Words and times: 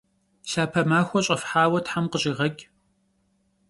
Lhape 0.51 0.81
maxue 0.89 1.21
ş'efhaue 1.25 1.79
them 1.87 2.05
khış'iğeç'! 2.11 2.61